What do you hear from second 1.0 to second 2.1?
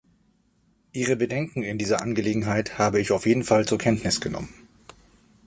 Bedenken in dieser